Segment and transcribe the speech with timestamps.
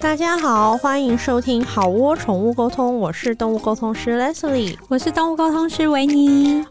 [0.00, 6.64] 大家好，欢迎收听好窝宠物沟通，我是动物沟通师 Leslie，我是动物沟通师维尼。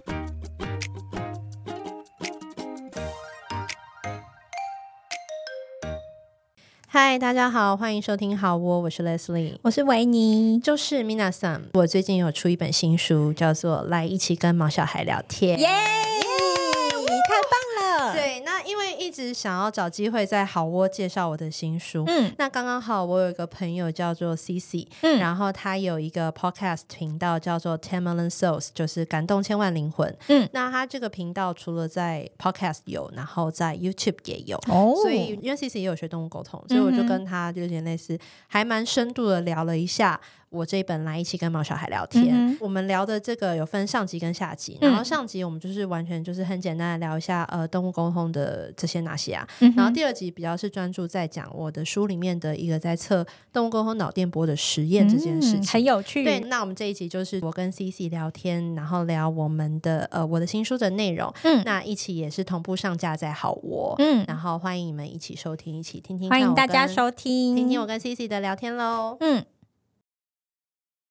[6.88, 11.66] 嗨，大家好，欢迎收听好窝，我是 Leslie，我是维尼，就是 Mina Sam。
[11.74, 15.56] 我最近有出一本新书，叫做《来一起跟毛小孩聊天》。
[15.62, 18.14] 耶、太棒了！
[18.14, 40.22] 对，那因为一直想要找机会在好窝介绍我的新书，嗯，那刚刚好，我有一个朋友叫做 CC，嗯，然后他有一个 podcast 频道叫做 Ten Million Souls，就是感动千万灵魂，嗯，那他这个频道除了在 podcast 有，然后在 YouTube 也有，哦，所以因为 CC 也有学动物沟通，所以我就跟他就有点类似，还蛮深度的聊了一下。
[40.52, 56.24] 我这一本来一起跟毛小孩聊天，嗯，我们聊的这个有分上集跟下集，然后上集我们就是完全就是很简单的聊一下呃动物沟通的这些哪些啊，嗯，然后第二集比较是专注在讲我的书里面的一个在测动物沟通脑电波的实验这件事情，嗯，很有趣。
[56.24, 69.46] 对，那我们这一集就是我跟 CC 聊天，然后聊我们的呃我的新书的内容，嗯，那一起也是同步上架在好我，嗯，然后欢迎你们一起收听，一起听听看，欢迎大家收听，听听我跟 CC 的聊天喽，嗯。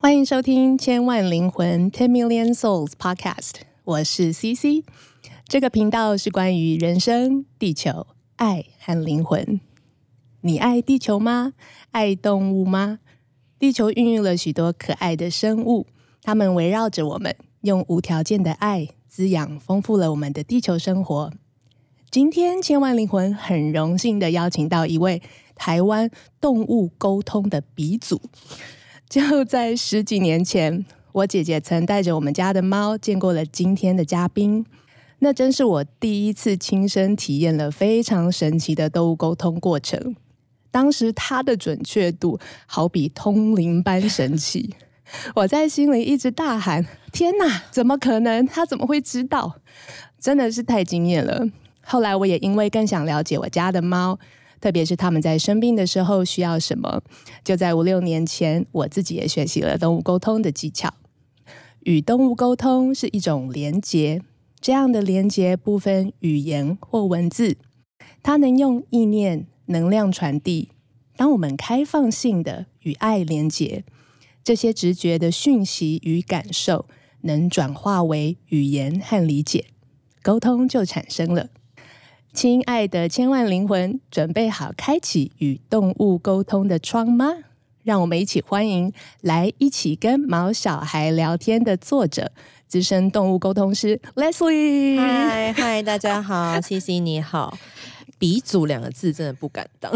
[0.00, 3.40] 欢迎收听《千万灵魂 Ten Million Souls Podcast》，
[3.82, 4.84] 我是 CC。
[5.48, 9.58] 这个频道是关于人生、地球、爱和灵魂。
[10.42, 11.54] 你爱地球吗？
[11.90, 12.98] 爱动物吗？
[13.58, 15.86] 地球孕育了许多可爱的生物，
[16.22, 21.32] 它们围绕着我们，用无条件的爱滋养、丰富了我们的地球生活。
[22.10, 25.22] 今天，千万灵魂很荣幸的邀请到一位
[25.54, 26.10] 台湾
[26.42, 28.20] 动物沟通的鼻祖。
[29.08, 34.66] 就在十几年前，我姐姐曾带着我们家的猫见过了今天的嘉宾，
[35.20, 40.14] 那真是我第一次亲身体验了非常神奇的动物沟通过程。
[40.70, 44.74] 当时它的准确度好比通灵般神奇，
[45.34, 48.46] 我在心里一直大喊：“天哪，怎么可能？
[48.46, 49.56] 它怎么会知道？”
[50.20, 51.46] 真的是太惊艳了。
[51.82, 54.18] 后来我也因为更想了解我家的猫。
[54.60, 57.00] 特别是他们在生病的时候需要什么，
[57.44, 60.92] 就在五六年前，我自己也学习了动物沟通的技巧。
[61.84, 64.20] 与动物沟通是一种连结，
[64.60, 67.56] 这样的连接不分语言或文字，
[68.22, 70.70] 它能用意念能量传递。
[71.16, 73.84] 当我们开放性的与爱连接，
[74.44, 76.86] 这些直觉的讯息与感受
[77.22, 79.66] 能转化为语言和理解，
[80.22, 81.48] 沟通就产生了。
[82.32, 87.34] 亲爱的千万灵魂，准备好开启与动物沟通的窗吗？
[87.82, 88.92] 让我们一起欢迎
[89.22, 92.32] 来一起跟毛小孩聊天的作者、
[92.68, 94.98] 资深动物沟通师 Leslie。
[94.98, 97.56] 嗨嗨，大家好，CC 你好。
[98.18, 99.92] 鼻祖两个字真的不敢当，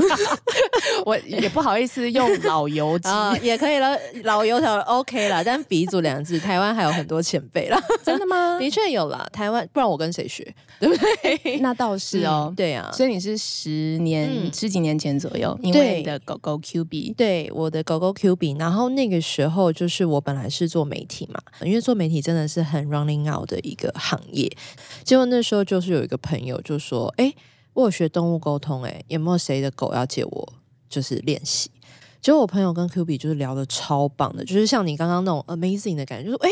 [1.05, 8.59] 我也不好意思用老油鸡、呃、 也可以了，老油条 OK 了，但鼻祖两个字，台湾还有很多前辈了， 真的吗？
[8.61, 11.59] 的确有了，台湾不然我跟谁学，对不对？
[11.59, 24.50] 那倒是哦，嗯、对啊，所以你是十年、嗯、十几年前左右，因为你的狗狗 Q B，对我的狗狗 Q B，然后那个时候就是我本来是做媒体嘛，因为做媒体真的是很 running out 的一个行业，
[25.03, 27.32] 结果那时候就是有一个朋友就说，哎。
[27.75, 30.53] 我有学动物沟通，诶，有没有谁的狗要借我
[30.88, 31.71] 就是练习？
[32.21, 36.50] 结果我朋友跟 Q B 就是聊的超棒的，就是像你刚刚那种 amazing 的感觉，就说哎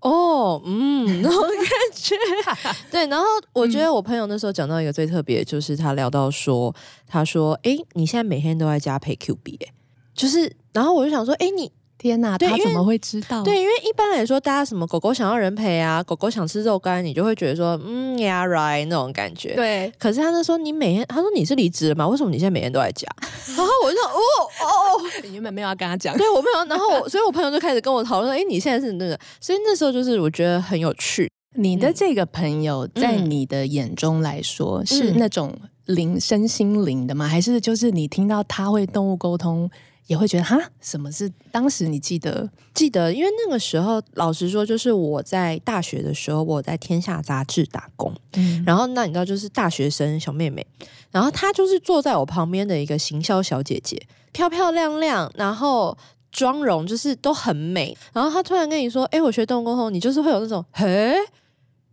[0.00, 2.14] 哦嗯 那种感觉。
[2.90, 6.74] 对，然后我觉得我朋友那时候讲到一个最特别，就是他聊到说，
[7.06, 9.72] 他说哎，你现在每天都在家陪 Q B，哎，
[10.14, 11.72] 就是，然后我就想说，哎你。
[11.98, 13.42] 天呐，他怎么会知道？
[13.42, 19.54] 对，因为一般来说，大家什么狗狗想要人陪啊，狗狗想吃肉干，你就会觉得说，嗯，Yeah right 那种感觉。
[19.54, 19.92] 对。
[19.98, 22.06] 可是他就说，你每天，他说你是离职了吗？
[22.06, 23.06] 为什么你现在每天都在家？
[23.56, 24.20] 然后我就说，哦
[24.62, 26.64] 哦，你原本没有要跟他讲，对我没有。
[26.66, 29.18] 然后我，所以我朋友就开始跟我讨论说，哎，你现在是那个？
[29.40, 31.30] 所以那时候就是我觉得很有趣。
[31.58, 35.50] 你的这个朋友在你的眼中来说，嗯、是那种
[35.86, 37.26] 灵身心灵的吗？
[37.26, 39.70] 还是就是你听到他会动物沟通？
[40.06, 43.12] 也会觉得哈，什么是当时你记得记得？
[43.12, 48.14] 因为那个时候，老实说，就是我在大学的时候，我在天下杂志打工。
[48.34, 50.64] 嗯，然后那你知道，就是大学生小妹妹，
[51.10, 54.00] 然后她就是坐在我旁边的一个行销小姐姐，
[54.32, 55.96] 漂漂亮亮，然后
[56.30, 57.96] 妆容就是都很美。
[58.12, 61.14] 然后她突然跟你说：“哎，我学动物沟通，你就是会有那种嘿，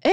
[0.02, 0.12] 哎，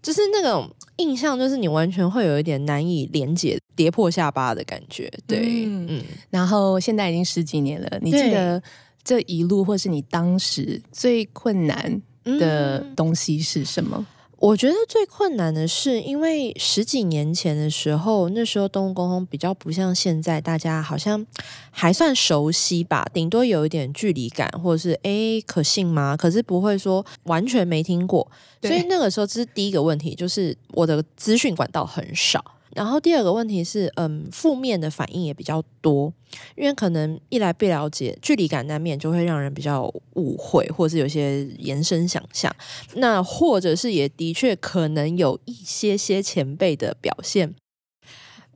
[0.00, 0.70] 就是那种
[1.00, 8.62] 印象，就是你完全会有一点难以连接。”跌破下巴的感觉，对，嗯，嗯，然后现在已经十几年了，你记得
[9.02, 14.06] 这一路或是你当时最困难的东西是什么？
[14.40, 21.26] 我觉得最困难的是，因为十几年前的时候，那时候动物沟通比较不像现在，大家好像
[21.70, 26.16] 还算熟悉吧，顶多有一点距离感，或者是哎，可信吗？
[26.16, 28.26] 可是不会说完全没听过。
[28.62, 32.42] 所以那个时候，这是第一个问题，就是我的资讯管道很少。
[32.74, 36.12] 然后第二个问题是，嗯，负面的反应也比较多，
[36.56, 39.82] 因为可能一来不了解，距离感难免就会让人比较
[40.14, 42.54] 误会，或是有些延伸想象。
[42.94, 47.54] 那或者是也的确可能有一些些前辈的表现，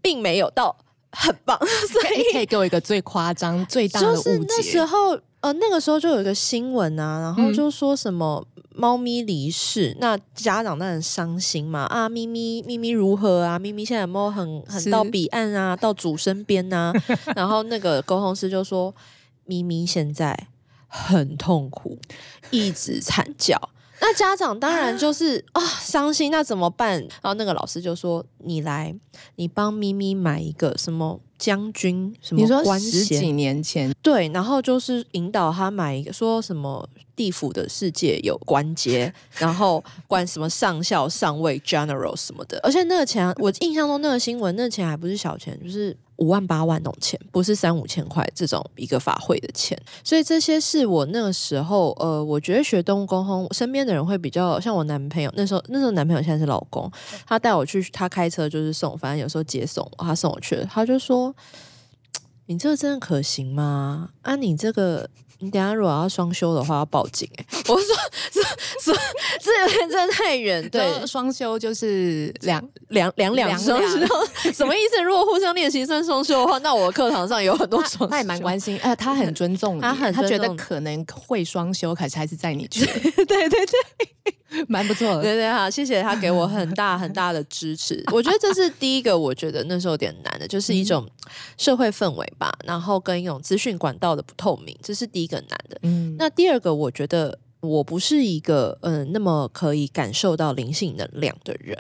[0.01, 0.77] 并没有到
[1.11, 1.59] 很棒，
[1.91, 4.23] 所以可以给我一个最夸张、最大的误解。
[4.23, 8.47] 就是那时候，呃，那个时候就有一个新闻啊，然后就说什么。
[8.57, 11.85] 嗯猫咪离世，那家长当然伤心嘛。
[11.85, 13.57] 啊，咪咪咪咪如何啊？
[13.57, 15.77] 咪咪现在有没有很很到彼岸啊？
[15.77, 16.93] 到主身边啊？
[17.37, 18.93] 然后那个沟通师就说，
[19.45, 20.49] 咪咪现在
[20.89, 21.97] 很痛苦，
[22.51, 23.57] 一直惨叫。
[24.01, 26.99] 那家长当然就是 啊伤心，那怎么办？
[27.01, 28.93] 然后那个老师就说，你来，
[29.37, 32.41] 你帮咪咪买一个什么将军什么？
[32.41, 36.89] 你说十几年前对，然后就是引导他买一个，说什么？
[37.17, 49.81] 地府的世界有关节， 然后管什么上校、上尉、general 什么的，而且那个钱，我印象中那个新闻，那个钱还不是小钱，就是五万八万那种钱，不是三五千块这种一个法会的钱。
[50.03, 56.91] 所以这些是我那个时候，呃，我觉得学动物沟通，身边的人会比较像我男朋友，那时候那时候男朋友现在是老公，
[57.29, 61.24] 他带我去，他开车就是送，反正有时候接送，他送我去，他就说
[62.47, 64.11] ：“你这个真的可行吗？
[64.23, 65.09] 啊，你这个。”
[65.41, 67.59] 你等下如果要双休的话，要报警哎、欸！
[67.71, 67.87] 我说
[68.31, 68.41] 这
[68.81, 68.99] 这
[69.43, 70.67] 这有点真的太远。
[70.71, 73.99] 对，双休就是两两两两双休，
[74.53, 75.03] 什么意思？
[75.03, 78.07] 如果互相练习算双休的话，那我课堂上有很多双休。
[78.07, 82.87] 他也蛮关心，呃，他很尊重你，他很他觉得可能会双休，可是还是在你去。
[83.27, 84.35] 对对对。
[84.69, 88.03] 蛮不错的，对对好，谢谢他给我很大很大的支持。
[88.13, 91.09] 我觉得这是第一个，我觉得那时候有点难的，就是一种
[91.57, 95.79] 社会氛围吧，然后跟一种资讯管道的不透明，这是第一个难的。
[95.83, 101.77] 嗯，那第二个，我觉得我不是一个嗯、呃、那么可以感受到灵性能量的人。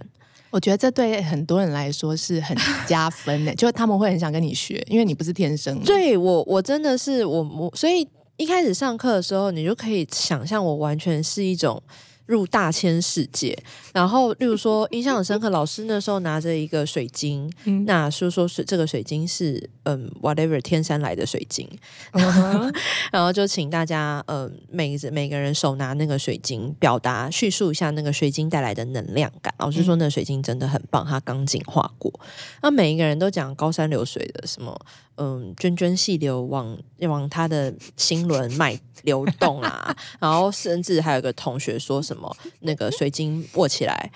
[0.50, 2.56] 我觉得这对很多人来说是很
[2.86, 5.84] 加分的， 就是他们会很想跟你学，因为你不是天生的。
[5.84, 8.06] 对我，我真的是我我，所以
[8.36, 11.82] 一开始上课的时候，你就可以想象我完全是一种。
[12.26, 13.56] 入大千世界，
[13.92, 21.68] 然后例如说 印象很深刻，老师那时候拿着一个水晶，嗯、那说说是这个水晶是嗯 whatever 天山来的水晶，
[23.12, 29.52] 然后就请大家嗯每每个人手拿那个水晶，表达叙述一下那个水晶带来的能量感。
[29.58, 32.12] 老师说那个水晶真的很棒，它刚净化过。
[32.62, 34.74] 那每一个人都讲高山流水的什么。
[35.16, 44.10] 嗯，涓涓细流往往他的心轮脉流动啊， 然后甚至还有个同学说什么那个水晶握起来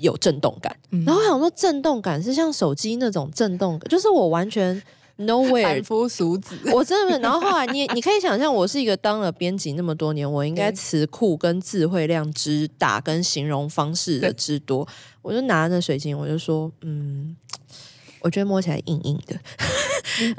[0.00, 4.82] 有震动感，嗯、然后我想说震动感是像手机那种震动感，就是我完全
[5.18, 7.16] nowhere 凡夫俗子，我真的。
[7.20, 14.88] 然后后来你你可以想象，我是一个当了编辑那么多年，我应该词库跟智慧量之大，跟形容方式的之多，
[15.22, 17.36] 我就拿着那水晶，我就说嗯。
[18.24, 19.38] 我觉得摸起来硬硬的，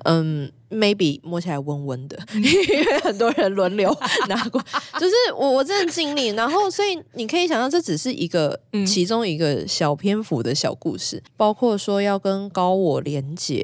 [0.06, 3.96] 嗯， maybe 摸起来温温的，因为很多人轮流
[4.28, 4.60] 拿过，
[5.00, 13.64] 就是我我真的尽力，然后所以你可以想象，这只是一个其中一个小篇幅的小故事，包括说要跟高我连接，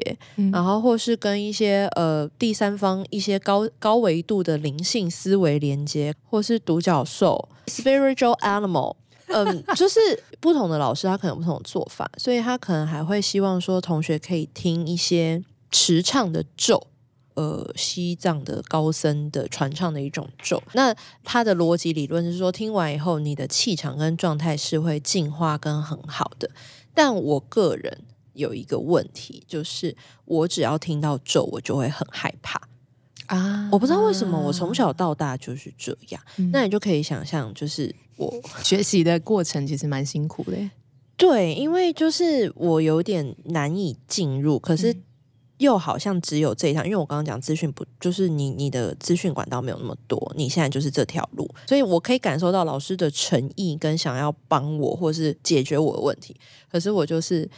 [0.52, 7.48] 然后或是跟一些呃第三方一些高高维度的灵性思维连接，或是独角兽。
[7.66, 8.94] Spiritual animal。
[9.32, 10.00] 嗯，就是
[10.40, 16.88] 不同的老师，他可能有不同的做法，所以他可能还会希望说，同学可以听一些持唱的咒，
[17.34, 20.62] 呃，西藏的高僧的传唱的一种咒。
[20.74, 26.50] 那他的逻辑理论是说，听完以后，你的气场跟状态是会进化跟很好的。
[26.94, 28.02] 但我个人
[28.34, 29.96] 有一个问题，就是
[30.26, 32.60] 我只要听到咒，我就会很害怕
[33.36, 33.68] 啊！
[33.72, 36.22] 我不知道为什么，我从小到大就是这样。
[36.36, 37.94] 嗯、那你就可以想象，就是。
[38.18, 38.30] 我
[38.62, 40.56] 学习的过程其实蛮辛苦的，
[41.16, 44.94] 对，因为就是我有点难以进入，可是
[45.56, 56.36] 又好像只有这一条，因为我刚刚讲资讯不，就是你你的资讯管道没有那么多，你现在就是这条路，所以我可以感受到老师的诚意跟想要帮我或是解决我的问题，
[56.70, 57.50] 可是我就是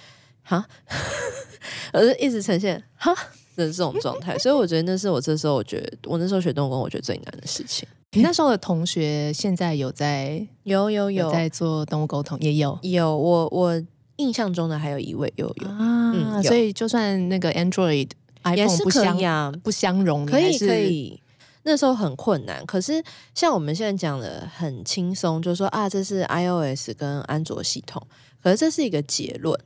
[0.43, 0.65] 哈，
[1.93, 3.13] 我是一直呈现哈
[3.57, 7.89] 的这种状态，所以我觉得那是我这时候我觉得我那时候学动物沟通我觉得最难的事情。
[8.13, 13.83] 你那时候的同学现在有在有 有有，有在做动物沟通，也有有我我
[14.17, 18.09] 印象中的还有一位有有啊，嗯、所以就算那个 Android
[18.45, 21.21] iPhone 不相不相容，可以可以。
[21.67, 22.65] 那时候很困难。
[22.67, 23.03] 可是
[23.35, 28.01] 像我们现在讲的很轻松，就是说啊，这是 iOS 跟安卓系统，
[28.43, 29.59] 可是这是一个结论。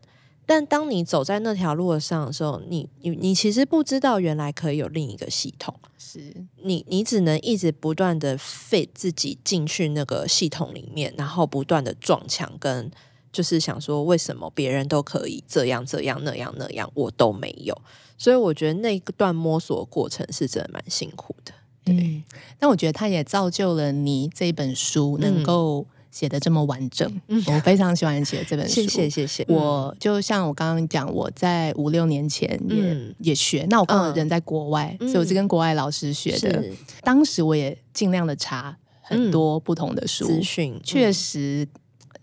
[0.49, 12.91] 但当你走在那条路上的时候，你你你其实不知道原来可以有另一个系统，是你你只能一直不断的 fit 自己进去那个系统里面，然后不断的撞墙，跟
[13.31, 17.79] 就是想说为什么别人都可以这样这样那样那样，我都没有。
[18.17, 21.53] 所以我觉得那段摸索过程是真的蛮辛苦的。
[21.85, 22.25] 对，嗯，
[22.59, 25.87] 但我觉得它也造就了你这本书能够。
[26.11, 28.75] 写的这么完整，嗯，我非常喜欢写这本书。
[28.75, 29.45] 谢谢谢谢。
[29.49, 36.65] 我就像我刚刚讲，我在五六年前也、嗯、也学，那我刚好人在国外，嗯，所以我是跟国外老师学的。
[37.03, 41.69] 当时我也尽量的查很多不同的书资讯，确实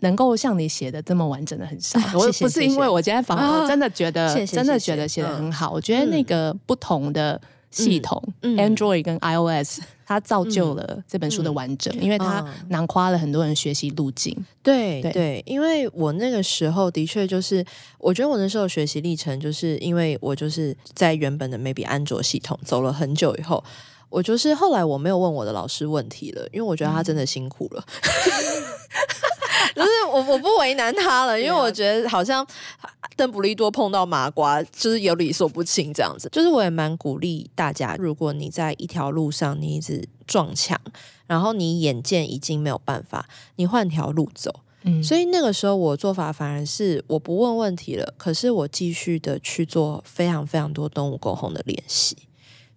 [0.00, 1.98] 能够像你写的这么完整的很少。
[2.00, 5.74] 啊、我不是因为我今天访问，我真的觉得真的觉得写的很好，嗯。
[5.74, 7.40] 我觉得那个不同的
[7.70, 9.80] 系统，嗯嗯，Android 跟 iOS。
[10.06, 14.32] 它造就了这本书的完整，因为它囊括了很多人学习路径。
[14.62, 17.64] 对对，对，因为我那个时候的确就是，
[17.98, 23.62] 我觉得我那时候学习历程，就是因为我就是在原本的 maybe 安卓系统走了很久以后，
[24.08, 27.84] 我就是后来我没有问我的老师问题了，因为我觉得他真的辛苦了。
[29.76, 32.44] 嗯 就是我我不为难他了，因为我觉得好像
[33.14, 36.28] 邓布利多碰到麻瓜，就是有理说不清这样子。
[36.32, 40.80] 就是我也蛮鼓励大家，如果你在一条路上你一直撞墙，
[41.26, 44.60] 然后你眼见已经没有办法，你换条路走。
[44.84, 52.16] 嗯，所以那个时候我做法反而是我不问问题了，可是我继续的去做非常非常多动物沟通的练习，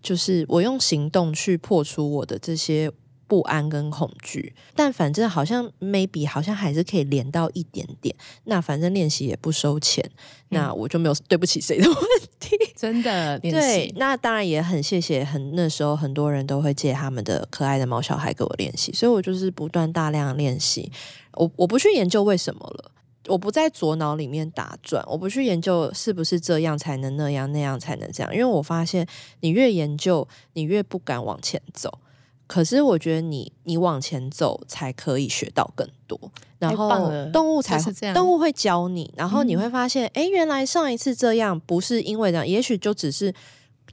[0.02, 2.92] 就是我用行动去破除我的这些。
[3.30, 8.14] 不安跟恐惧，但反正好像 maybe 好像还是可以连到一点点。
[8.46, 10.04] 那反正练习也不收钱，
[10.50, 11.98] 嗯，那我就没有对不起谁的问
[12.40, 12.58] 题。
[12.76, 20.92] 真的练习，对，那当然也很谢谢很那时候很多人都会借他们的可爱的毛小孩给我练习，所以我就是不断大量练习。
[21.34, 22.92] 我我不去研究为什么了，
[23.28, 29.06] 我不在左脑里面打转，我不去研究是不是这样才能那样，那样才能这样，因为我发现
[29.42, 32.00] 你越研究，你越不敢往前走。
[32.50, 36.20] 可是我觉得你你往前走才可以学到更多，
[36.58, 36.90] 然后
[37.32, 43.32] 动物才会这样，动物会教你，然后你会发现，哎、嗯，原来上一次这样不是因为这样，也许就只是。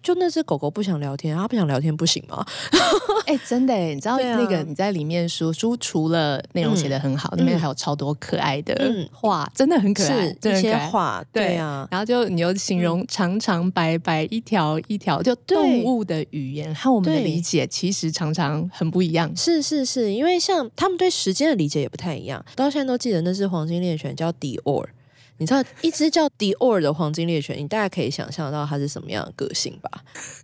[0.06, 2.46] 就那只狗狗不想聊天，它不想聊天不行吗？
[3.26, 8.72] 哎、欸，真的哎，你知道那个你在里面书书除了内容写的很好，里、嗯、面还有超多可爱的
[9.12, 11.88] 画、嗯，真的很可爱，是这些画对啊。
[11.90, 19.34] 然后就你又形容长长白白一条一条，就动物的语言和我们的理解其实常常很不一样。
[19.34, 22.44] 是是是，因为像他们对时间的理解也不太一样。
[22.54, 24.86] 到现在都记得那只黄金猎犬叫 Dior。
[25.38, 29.90] 你知道一只叫迪奥尔的黄金猎犬，你大概可以想象到它是什么样的个性吧？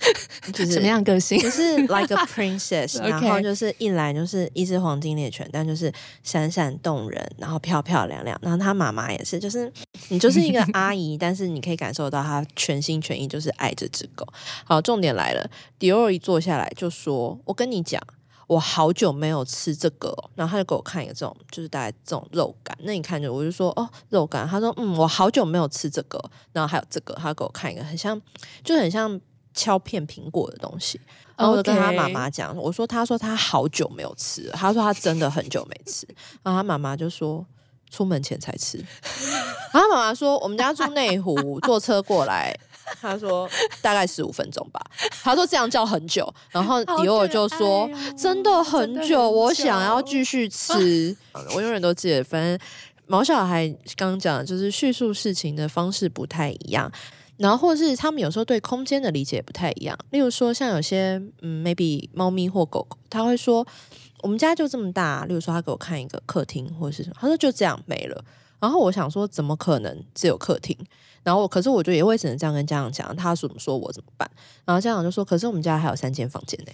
[0.52, 1.38] 就是什么样个性？
[1.40, 8.38] 就是 like a princess， 然后就是一来就是一只黄金猎犬，但就是闪闪动人，然后漂漂亮亮。
[8.42, 9.72] 然后它妈妈也是，就是
[10.08, 14.26] 你就是一个 阿姨，但是你可以感受到她全心全意就是爱这只狗。
[14.64, 18.00] 好，重点来了，迪奥尔一坐下来就说：“我跟你讲。”
[18.52, 22.76] 我好久没有吃这个，然后他就给我看一个这种，就是大概这种肉感。
[22.82, 24.46] 那你看着，我就说哦，肉感。
[24.46, 28.20] 他说嗯，我好久没有吃这个，然后还有这个，他给我看一个很像，
[28.62, 29.18] 就很像
[29.54, 31.00] 敲片苹果的东西。
[31.36, 36.06] 然后我就跟他妈妈讲我说他说他好久没有吃，他说他真的很久没吃。
[36.42, 37.44] 然后他妈妈就说
[37.90, 38.76] 出门前才吃。
[39.72, 42.54] 然后他妈妈说我们家住内湖，坐车过来。
[43.00, 43.48] 他说
[43.80, 44.80] 大概十五分钟吧。
[45.22, 51.16] 他说这样叫很久，然后迪欧就说真的很久，我想要继续吃。
[51.54, 52.58] 我永远都记得，反正
[53.06, 56.90] 毛小孩刚刚讲的就是叙述事情的方式不太一样，
[57.36, 59.98] 然后或是他们有时候对空间的理解也不太一样。
[60.10, 63.66] 例如说，像有些嗯，maybe 猫咪或狗狗，他会说
[64.22, 65.24] 我们家就这么大。
[65.26, 68.24] 例如说，他给我看一个客厅或者是什么，他说就这样没了。
[68.60, 70.76] 然后我想说，怎么可能只有客厅？
[71.22, 74.30] 然后，可是我就也会只能这样跟家长讲，他怎么说我怎么办？
[74.64, 76.72] 然后家长就说：“可是我们家还有三间房间呢。”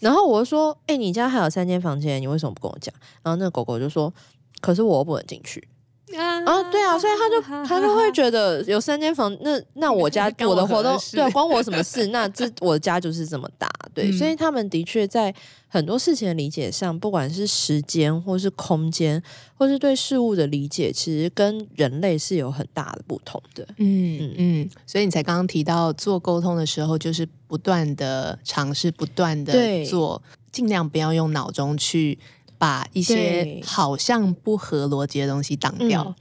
[0.00, 4.12] 然后我就说：“哎、你家还有三间房间，你为什么不跟我讲？”然后那个狗狗就说
[4.60, 5.66] ：“可是我又不能进去。”
[6.14, 12.06] 啊，啊，对啊，所以他就他就会觉得有三间房，那那我家 我的活动对啊，关我什么事？
[12.14, 15.34] 那这我的家就是这么大，对，嗯，所以他们的确在
[15.66, 19.20] 很多事情的理解上，不管是时间或是空间，
[19.56, 23.66] 或是对事物的理解，其实跟人类是有很大的不同的。
[23.78, 30.22] 嗯嗯嗯，所以你才刚刚提到做沟通的时候，就是不断的尝试，不断的做，
[30.52, 32.16] 尽量不要用脑中去。
[32.58, 36.14] 把一些好像不合逻辑的东西挡掉，嗯，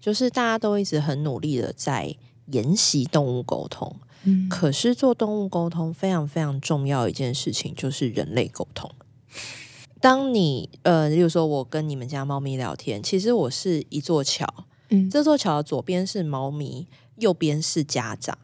[0.00, 2.14] 就是大家都一直很努力的在
[2.46, 3.94] 研习动物沟通，
[4.24, 8.90] 嗯，可是做动物沟通非常非常重要一件事情就是人类沟通。
[10.00, 14.46] 当你呃，例如说我跟你们家猫咪聊天，其实我是一座桥，
[14.88, 18.38] 嗯，这座桥的左边是猫咪，右边是家长，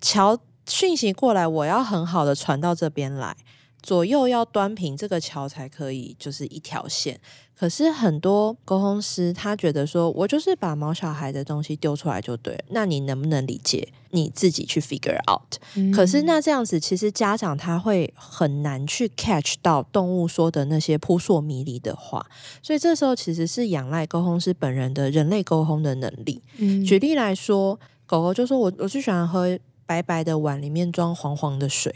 [0.00, 3.36] 桥讯息过来，我要很好的传到这边来。
[3.82, 7.18] 左右要端平，这个桥才可以就是一条线。
[7.54, 13.86] 可是很多沟通师他觉得说，我就是把毛小孩的东西丢出来就对了，那你能不能理解？
[14.10, 15.58] 你自己去 figure out。
[15.74, 15.92] 嗯。
[15.92, 22.26] 可是那这样子，其实家长他会很难去 catch 到动物说的那些扑朔迷离的话，
[22.62, 26.42] 所以这时候其实是仰赖沟通师本人的人类沟通的能力。
[26.58, 26.84] 嗯。
[26.84, 31.94] 举例来说，狗狗就说我我最喜欢喝白白的碗里面装黄黄的水。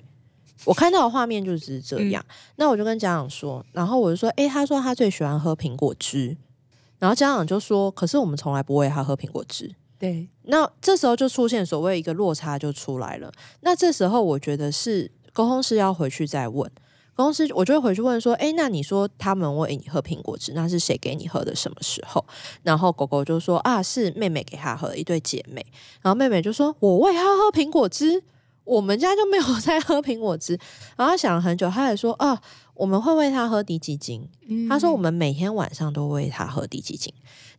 [0.65, 6.37] 我看到的画面就是这样，嗯，那我就跟家长说，然后我就说，诶，他说他最喜欢喝苹果汁，
[6.99, 9.75] 然后家长就说，可是我们从来不喂他喝苹果汁。
[9.99, 13.33] 对，那这时候就出现所谓一个落差就出来了。
[13.61, 16.71] 那这时候我觉得是沟通师要回去再问，
[17.15, 21.55] 沟通师我就会回去问说，诶，那你说他们喂你喝苹果汁，那是谁给你喝的？
[21.55, 22.25] 什么时候？
[22.63, 25.65] 然后狗狗就说啊，是妹妹给他喝，一对姐妹。
[26.03, 28.25] 然后妹妹就说，我喂他喝苹果汁。
[28.67, 30.59] 我们家就没有在喝苹果汁，
[30.99, 32.39] 然后他想了很久，他也说啊，
[32.75, 34.29] 我们会喂他喝滴鸡精。
[34.49, 37.11] 嗯、他说我们每天晚上都喂他喝滴鸡精。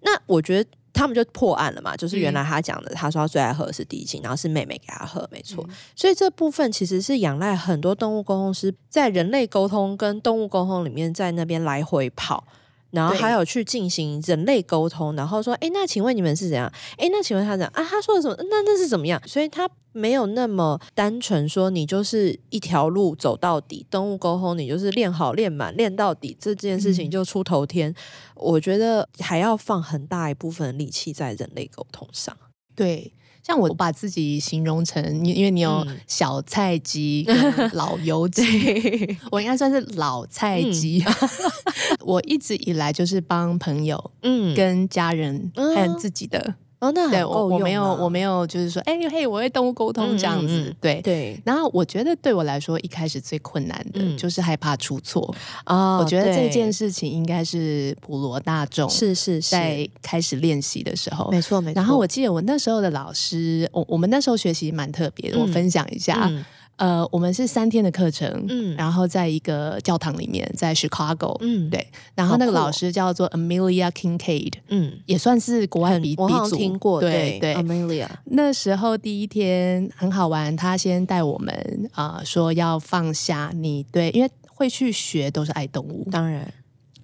[0.01, 5.63] 那我觉得他们就破案了嘛，就是原来他讲的，嗯、他说他最爱喝的是滴鸡精，然后是妹妹给他喝，没错。
[5.67, 12.43] 嗯、所以这部分其实是仰赖很多动物沟通师在人类沟通跟动物沟通里面在那边来回跑。
[12.91, 16.71] 然后还有去进行人类沟通，然后说，哎，那请问你们是怎样？
[16.97, 17.83] 哎，那请问他怎样啊？
[17.83, 18.35] 他说的什么？
[18.49, 19.21] 那那是怎么样？
[19.27, 23.85] 所以他没有那么单纯说，你就是一条路走到底。
[23.89, 27.91] 动物沟通，你就是练好练满练到底，这件事情就出头天。
[27.91, 27.95] 嗯。
[28.35, 32.35] 我觉得还要放很大一部分力气在人类沟通上。
[32.75, 33.11] 对。
[33.47, 37.25] 像我把自己形容成，因为你有小菜鸡
[37.71, 41.01] 老油鸡，嗯、我应该算是老菜鸡。
[41.01, 46.55] 嗯、 我一直以来就是帮朋友、嗯，跟家人还有自己的。
[46.79, 51.41] 哦，那对我我没有我没有就是说，哎、欸、嘿，我会动物沟通这样子，嗯嗯、对对。
[51.43, 55.99] 然后我觉得对我来说，一开始最困难的就是害怕出错啊、嗯。
[55.99, 61.75] 我觉得这件事情应该是普罗大众是是在开始练习的时候，没错没错。
[61.75, 66.31] 然后我记得我那时候的老师，我我们那时候学习蛮特别的，我分享一下。
[66.77, 71.85] 呃，我们是三天的课程，嗯，然后在一个教堂里面，在 Chicago，嗯，对，
[72.15, 78.07] 然后那个老师叫做 Amelia Kincaid，嗯，也算是国外鼻鼻祖，听过，对对，Amelia。
[78.25, 86.53] 那时候第一天很好玩，他先带我们啊、呃，说要放下你对，因为会去学都是爱动物，当然，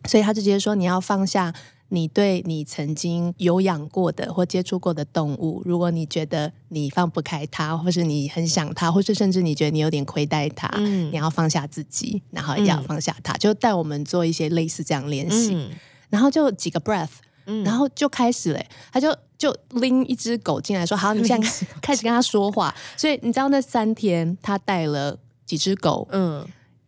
[0.05, 1.53] 所以他就直接说你要放下。
[1.93, 15.69] 你对你曾经有养过的或接触过的动物，如果你觉得你放不开它，或是你很想它，或是甚至你觉得你有点亏待它，嗯，你要放下自己，然后也要放下它，嗯，就带我们做一些类似这样练习，嗯，
[16.10, 21.47] 然后就几个 breath，嗯，然后就开始嘞，他就就拎一只狗进来说：“好，你现在
[21.79, 26.43] 开始跟他说话。”所以你知道那三天他带了几只狗，嗯，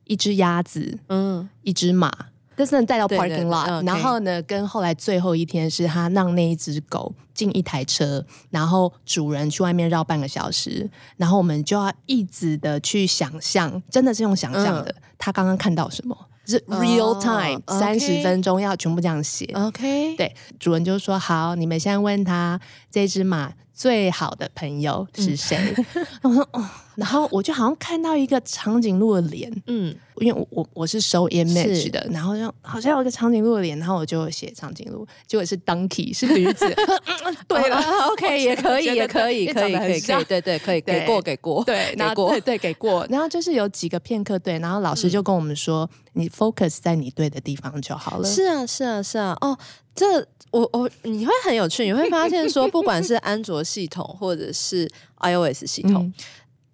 [0.06, 2.12] 一只鸭子，嗯，一只马。
[2.56, 19.46] 但是带到 parking lot，对对对，然后呢，跟后来最后一天是他让那一只狗进一台车，然后主人去外面绕半个小时，然后我们就要一直的去想象，真的是用想象的，嗯、他刚刚看到什么，是 real time，三十分钟要全部这样写。
[19.54, 25.58] OK，对，主人就说好，你们现在问他这只马最好的朋友是谁？
[26.24, 26.66] 嗯、我说哦。
[26.96, 36.74] 然后我就好像看到一个长颈鹿的脸，嗯，因为我我我是收 image 的，然后就好像有一个长颈鹿的脸，然后我就写长颈鹿，结果是 donkey 是驴子，
[37.50, 37.78] 对了
[38.12, 48.26] ，OK 也可以也可以可以可以可以，对对可以给过给过，对，然后对对给过，然后就是有几个片刻对，然后老师就跟我们说，你 focus 在你对的地方就好了。
[48.26, 49.58] 是啊是啊是啊，哦，
[49.96, 50.20] 这
[50.52, 54.88] 我我你会很有趣，你会发现说，不管是安卓系统或者是
[55.22, 56.14] iOS 系统。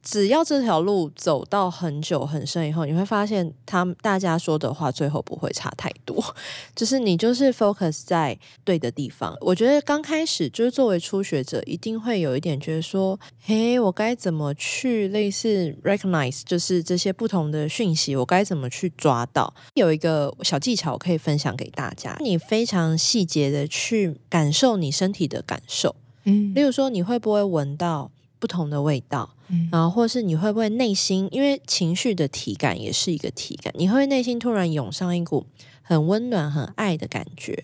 [0.03, 6.23] 只要这条路走到很久很深以后，你会发现他们大家说的话最后不会差太多，
[6.75, 9.35] 就是你就是 focus 在对的地方。
[9.41, 19.53] 我觉得刚开始就是作为初学者，一定会有一点觉得说，嘿，我该怎么去类似 recognize，就是这些不同的讯息，我该怎么去抓到？
[19.75, 28.09] 有一个小技巧可以分享给大家，你非常细节的去感受你身体的感受，嗯，例如说你会不会闻到
[28.41, 29.35] 不同的味道？
[29.71, 35.45] 然后，或是你会不会内心，因为情绪的体感也是一个体感，你会内心突然涌上一股
[35.83, 37.63] 很温暖、很爱的感觉，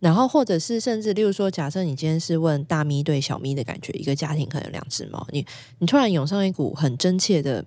[0.00, 5.44] 然后或者是甚至，例如说，假设你今天是问大咪对小咪的感觉，一个家庭可能有两只猫，你
[5.78, 7.64] 你突然涌上一股很真切的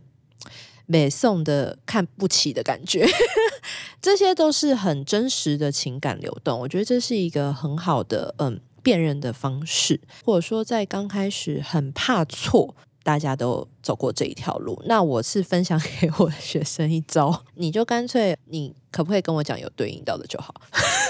[0.85, 3.05] 美颂的看不起的感觉，
[4.01, 6.59] 这些都是很真实的情感流动。
[6.59, 12.75] 我觉得这是一个很好的嗯辨认的方式，或者说在刚开始很怕错。
[13.01, 20.53] 大家都走过这一条路，那我是分享给我的学生一招，你就干脆，你可不可以跟我讲有对应到的就好？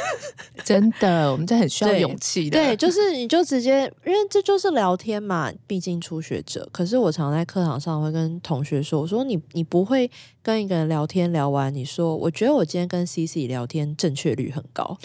[0.63, 2.57] 真的，我们这很需要勇气的。
[2.57, 6.69] 对，就是你就直接，因为这就是聊天嘛，毕竟初学者。
[6.71, 10.09] 可是我常在课堂上会跟同学说，我说你你不会
[10.41, 14.97] 跟一个人聊天聊完，你说我觉得我今天跟 CC 聊天正确率很高。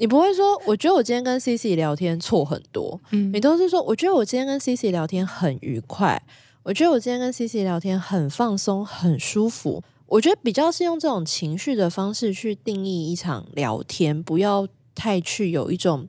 [0.00, 6.22] 你不会说，我觉得我今天跟 CC 聊天错很多，嗯，你都是说，我觉得我今天跟 CC 聊天很愉快，
[6.62, 9.82] 我觉得我今天跟 CC 聊天很放松、很舒服。
[10.06, 16.08] 我觉得比较是用这种情绪的方式去定义一场聊天，不要太去有一种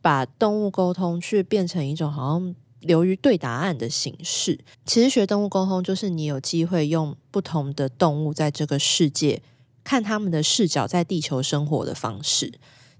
[0.00, 4.58] 把动物沟通去变成一种好像流于对答案的形式。
[4.86, 9.42] 其实学动物沟通就是你有机会用不同的动物在这个世界
[9.84, 12.50] 看他们的视角，在地球生活的方式。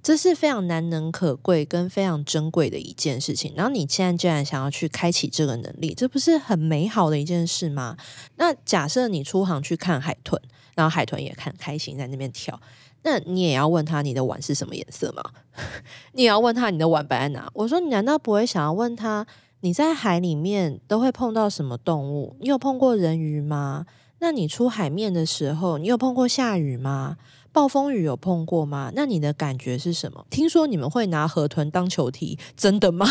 [0.07, 3.53] 这是非常难能可贵跟非常珍贵的一件事情。
[3.57, 7.97] 然后你现在既然想要去开启这个能力，这不是很美好的一件事吗？
[8.37, 10.41] 那假设你出航去看海豚，
[10.77, 12.61] 然后海豚也看开心在那边跳，
[13.03, 15.25] 那你也要问他你的碗是什么颜色吗？
[16.15, 17.51] 你也要问他你的碗摆在哪？
[17.53, 19.27] 我说你难道不会想要问他
[19.63, 22.37] 你在海里面都会碰到什么动物？
[22.39, 23.87] 你有碰过人鱼吗？
[24.21, 27.17] 那你出海面的时候，你有碰过下雨吗？
[27.57, 28.93] 暴风雨有碰过吗？
[28.95, 30.27] 那你的感觉是什么？
[30.29, 33.07] 听说你们会拿河豚当球踢，真的吗？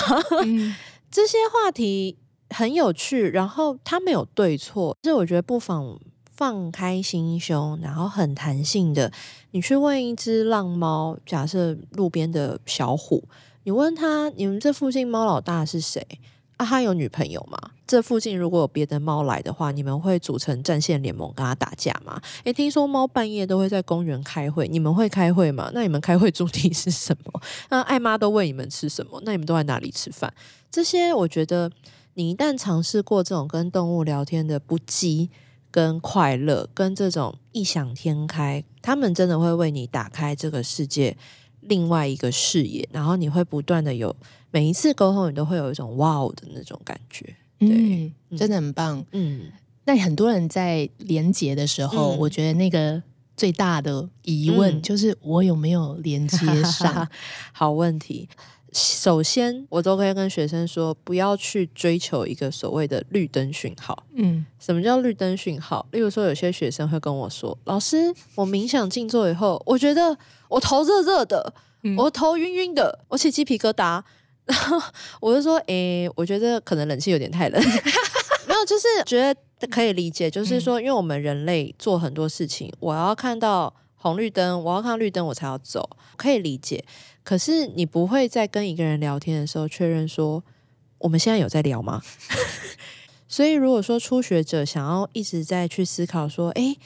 [0.45, 0.75] 嗯、
[1.10, 2.19] 这些话题
[2.51, 5.99] 很有趣，然后它没有对错，所以我觉得不妨
[6.31, 9.12] 放开心胸，然后很弹性的，
[9.49, 13.23] 你去问一只浪猫，假设路边的小虎，
[13.63, 16.05] 你问他，你们这附近猫老大是谁？
[16.58, 17.58] 啊，他有女朋友吗？
[17.86, 22.20] 这附近如果有别的猫来的话，你们会组成战线联盟跟他打架吗？
[22.46, 25.70] 诶，听说猫半夜都会在公园开会，你们会开会吗？
[25.74, 27.41] 那你们开会主题是什么？
[27.70, 29.22] 那爱妈都喂你们吃什么？
[29.26, 30.34] 那你们都在哪里吃饭？
[30.72, 31.70] 这些我觉得，
[32.13, 35.30] 你一旦尝试过这种跟动物聊天的不羁、
[35.70, 41.15] 跟快乐、跟这种异想天开，他们真的会为你打开这个世界
[41.60, 44.15] 另外一个视野，然后你会不断的有。
[44.56, 47.26] 每一次沟通，你都会有一种哇哦的那种感觉，
[47.60, 49.06] 对，嗯、真的很棒。
[49.12, 49.52] 嗯，
[49.84, 53.04] 那很多人在连接的时候，嗯、我觉得那个
[53.36, 57.04] 最大的疑问就是我有没有连接上？
[57.04, 57.08] 嗯、
[57.52, 58.30] 好问题。
[58.72, 64.06] 首先，我都可以跟学生说，不要去追求一个所谓的绿灯讯号。
[64.13, 65.86] 嗯，什么叫绿灯讯号？
[65.91, 74.02] 例如说，有些学生会跟我说：“老师，我冥想静坐以后，我觉得我头热热的，嗯、我头晕晕的，我起鸡皮疙瘩。”
[74.45, 74.81] 然 后
[75.19, 77.60] 我就说，诶、欸，我觉得可能冷气有点太冷，
[78.47, 86.86] 没有，就是觉得可以理解，就是说，因为我们人类做很多事情，我要看到红绿灯，我要看到绿灯，我才要走，可以理解。
[87.23, 90.43] 可是你不会在跟一个人聊天的时候确认说，
[90.99, 92.03] 我们现在有在聊吗？
[93.27, 96.77] 所以如果说初学者想要一直在去思考说，诶，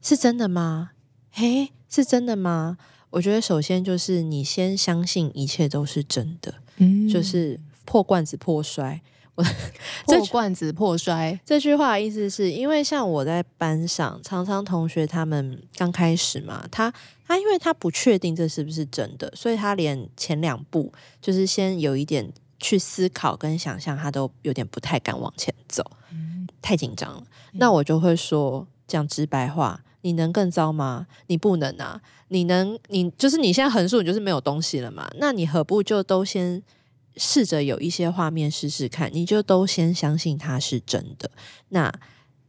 [0.00, 0.92] 是真的吗？
[1.34, 2.78] 诶，是真的吗？
[3.10, 6.54] 我觉得首先就是你先相信一切都是真的。
[6.78, 9.00] 嗯，就是破罐子破摔。
[9.34, 9.44] 我
[10.04, 16.92] 破罐子破摔这句话的意思是因为像我在班上，常常同学他们刚开始嘛，他
[17.24, 25.88] 他因为他不确定这是不是真的，所以他连前两步就是先有一点去思考跟想象，他都有点不太敢往前走，
[26.60, 27.22] 太紧张了。
[27.52, 31.06] 那我就会说，讲直白话，你能更糟吗？
[31.26, 32.00] 你不能啊。
[32.28, 35.06] 你能，你就是你现在横竖，你就是没有东西了嘛？
[35.18, 36.62] 那你何不就都先
[37.16, 39.10] 试着有一些画面试试看？
[39.12, 41.30] 你就都先相信它是真的。
[41.68, 41.92] 那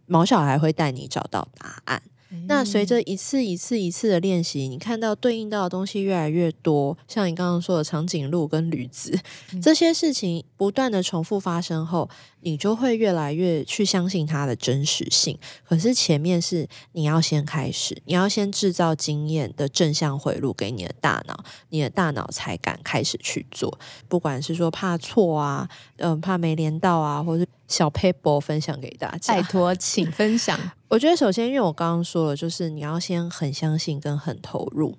[0.06, 2.02] 毛小孩会带你找到答案。
[2.48, 9.18] 那随着一次一次一次的练习，你看到对应到的东西越来越多，像你刚刚说的长颈鹿跟驴子
[9.62, 12.08] 这些事情不断的重复发生后，
[12.42, 15.38] 你就会越来越去相信它的真实性。
[15.64, 23.80] 可是前面是你要先开始，你要先制造经验的正向回路给你的大脑，你的大脑才敢开始去做。
[24.08, 30.60] 不管是说怕错啊，嗯、呃，怕没连到啊，或者是小撇步分享给大家，拜托，请分享。
[30.90, 34.98] 我觉得首先，因为我刚刚说了，就是你要先很相信跟很投入，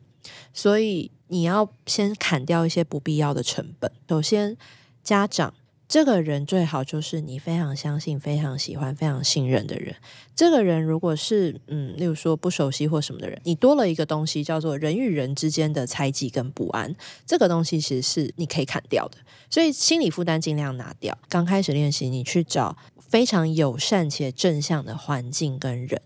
[0.54, 3.90] 所以你要先砍掉一些不必要的成本。
[4.08, 4.56] 首先，
[5.02, 5.52] 家长
[5.88, 9.96] 这个人最好就是你非常相信、非常喜欢、非常信任的人。
[10.36, 16.94] 这个人如果是嗯，例如说不熟悉或什么的人，你多了一个东西叫做人与人之间的猜忌跟不安，
[17.26, 19.18] 这个东西其实是你可以砍掉的。
[19.50, 21.18] 所以心理负担尽量拿掉。
[21.28, 22.76] 刚开始练习，你去找
[23.10, 26.00] 非常友善且正向的环境跟人。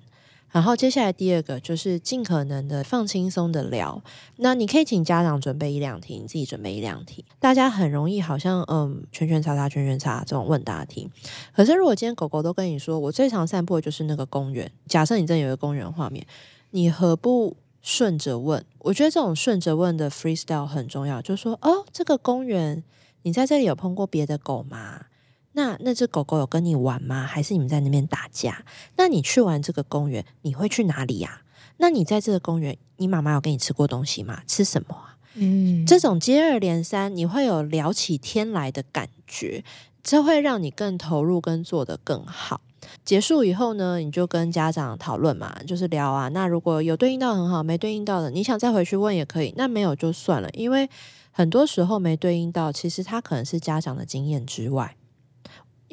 [0.51, 4.01] 然后接下来第二个就是尽可能的放轻松的聊。
[4.37, 7.25] 那你可以请家长准备一两题，你自己准备一两题。
[7.41, 11.11] 大家很容易好像嗯圈圈叉叉圈圈叉这种问答题。
[11.53, 14.71] 可是如果今天狗狗都跟你说，我最常散步的就是那个公园。
[14.87, 16.25] 假设你真的有一个公园画面，
[16.71, 18.65] 你何不顺着问？
[18.79, 21.21] 我觉得这种顺着问的 freestyle 很重要。
[21.21, 22.85] 就说哦，这个公园，
[23.23, 25.07] 你在这里有碰过别的狗吗？
[25.55, 27.25] 那那只狗狗有跟你玩吗？
[27.25, 28.65] 还是你们在那边打架？
[28.97, 31.41] 那你去完这个公园，你会去哪里呀？
[31.79, 34.43] 那你在这个公园，你妈妈有给你吃过东西吗？
[34.47, 35.17] 吃什么啊？
[35.35, 39.65] 嗯，这种接二连三，你会有聊起天来的感觉，
[40.03, 42.61] 这会让你更投入，跟做得更好。
[43.05, 46.29] 结束以后呢，你就跟家长讨论嘛，就是聊啊。
[46.29, 49.53] 那如果有对应到很好，没对应到的，你想再回去问也可以。
[49.57, 50.89] 那没有就算了，因为
[51.33, 54.97] 很多时候没对应到，其实它可能是家长的经验之外。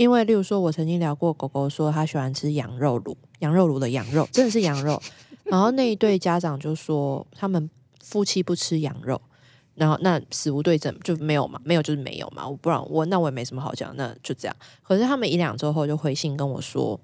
[0.01, 4.99] 因为，例如说，我曾经聊过狗狗说它喜欢吃羊肉炉，羊肉炉的羊肉真的是羊肉。
[5.43, 7.69] 然后那一对家长就说他们
[8.03, 9.21] 夫妻不吃羊肉，
[9.75, 12.47] 然后那死无对证就没有嘛，没有就是没有嘛。
[12.47, 14.55] 我不然我那我也没什么好讲，那就这样。
[14.81, 16.99] 可是他们一两周后就回信跟我说，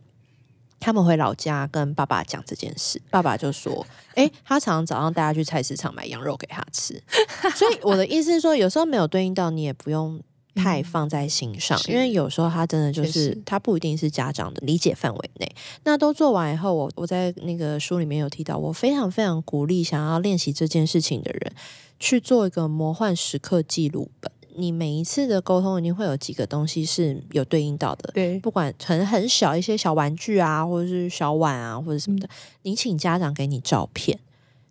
[0.79, 6.99] 他们回老家跟爸爸讲这件事，爸爸就说：“诶，他常常早上带他去菜市场买羊肉给他吃。”
[7.53, 10.19] 所以我的意思是说，有时候没有对应到，你也不用。
[10.57, 15.55] 太放在心上，因为有时候他真的就是他不一定是家长的理解范围内。
[15.83, 21.53] 那都做完以后，我我在那个书里面有提到，我非常非常鼓励想要练习这件事情的人
[21.99, 24.31] 去做一个魔幻时刻记录本。
[24.59, 32.27] 你每一次的沟通一定会有几个东西是有对应到的，对，不管很很小一些小玩具啊，或者是小碗啊，或者什么的，
[32.63, 34.19] 你请家长给你照片，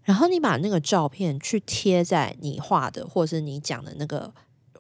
[0.03, 4.33] 然后你把那个照片去贴在你画的或者是你讲的那个。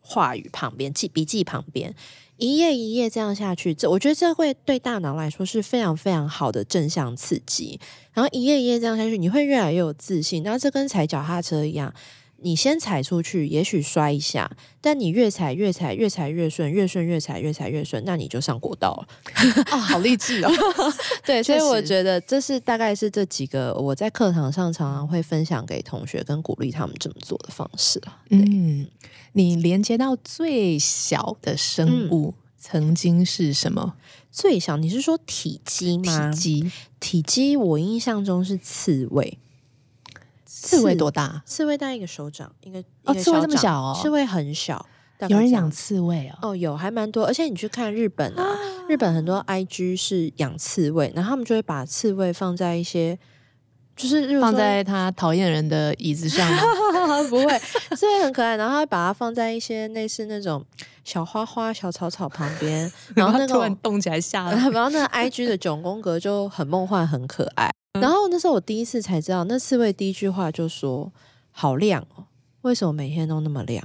[0.07, 1.93] 话语旁边记笔记旁边，
[2.37, 7.81] 一页一页这样下去，这我觉得这会对大脑来说是非常非常好的正向刺激。
[8.13, 10.45] 然后一页一页这样下去，你会越来越有自信。
[10.45, 11.93] 然后这跟踩脚踏车一样。
[12.41, 14.49] 你先踩出去，也许摔一下，
[14.83, 19.09] 但你越踩越踩越踩越顺，越顺越踩越踩越顺，那你就上国道了。
[19.73, 20.51] 哦，好励志哦！
[21.25, 28.01] 对，所以我觉得这是大概是这几个我在课堂上常常会分享给同学跟鼓励他们这么做的方式。
[28.29, 28.87] 嗯，
[29.37, 33.95] 你连接到最小的生物曾经是什么？
[33.95, 34.79] 嗯，最小？
[34.79, 36.31] 你是说体积吗？
[36.31, 36.73] 体积？
[36.99, 37.55] 体积？
[37.55, 39.39] 我印象中是刺猬。
[40.47, 41.43] 刺猬多大？
[41.45, 44.87] 刺猬大一个手掌，一个哦，刺猬这么小哦，刺猬很小。
[45.29, 46.51] 有人养刺猬哦？
[46.51, 47.27] 哦，有，还蛮多。
[47.27, 53.19] 而且你去看日本啊，啊日本很多 IG 是养刺猬，然后他们就会把刺猬放在一些，
[53.97, 56.47] 就是放在他讨厌人的椅子上。
[57.31, 57.59] 不会，
[57.97, 60.65] 刺猬很可爱，然后他会把它放在一些类似那种
[61.03, 67.71] 小花花、小草草旁边 然后那个突然动起来吓人，然后那个 IG 的九宫格就很梦幻、很可爱。
[68.01, 71.11] 然后那时候我第一次才知道，那刺猬第一句话就说
[71.51, 72.25] ：“好亮哦，
[72.61, 73.83] 为什么每天都那么亮？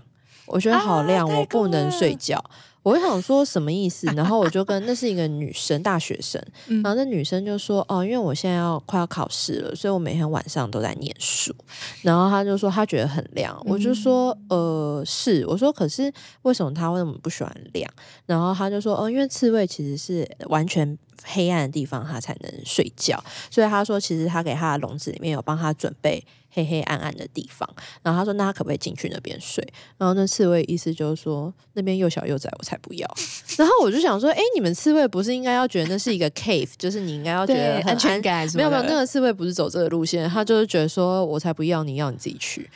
[0.47, 2.43] 我觉得好亮，啊、我不能睡觉。”
[2.83, 4.07] 我就想说什么意思？
[4.15, 6.41] 然后我就跟那是一个女生，大学生，
[6.83, 11.53] 然后那女生就说：“哦，因为我现在要快要考试了，所以我每天晚上都在念书。”
[12.01, 17.89] 然后她就说她觉得很亮，我就说：“呃，是。”我说：“可是为什么她为什么不喜欢亮？”
[18.25, 23.23] 然后她就说：“哦，因为刺猬其实是完全。”黑暗的地方，他才能睡觉。
[23.49, 27.67] 所以他说，其实他给他的笼子里面有帮他准备黑黑暗暗的地方。
[28.01, 29.65] 然后他说，那他可不可以进去那边睡？
[29.97, 33.07] 然后那刺猬意思就是说，那边又小又窄，我才不要。
[33.57, 38.47] 然后我就想说，哎，你们刺猬不是应该要觉得那是一个 cave，就是你应该要觉得很安全感？
[38.55, 42.69] 没有没有，那个刺猬不是走这个路线，他就是觉得说我才不要，你要你自己去，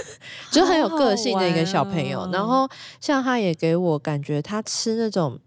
[0.50, 2.20] 就很有个性的一个小朋友。
[2.20, 2.68] 好好然后
[3.00, 5.38] 像他也给我感觉，他吃那种。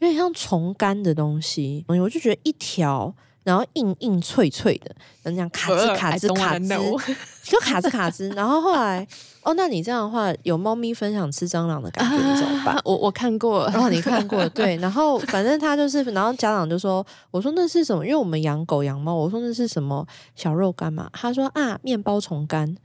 [0.00, 6.68] 有点像虫干的东西，我就觉得一条，然后硬硬脆脆的，那这样卡兹卡兹卡兹，
[7.44, 8.28] 就卡兹卡兹。
[8.30, 9.06] 然后后来，
[9.42, 12.80] 哦，那你这样的话，有猫咪分享吃蟑螂的感觉，你怎么办？
[12.84, 14.76] 我我看过，然后你看过，对。
[14.80, 18.04] 然后反正他就是，然后家长就说：“我说那是什么？
[18.04, 22.76] 因为我们养狗养猫，我说那是什么小肉干嘛？”他说：“啊，面包虫干。